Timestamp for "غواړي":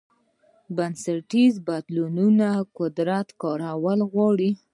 4.11-4.51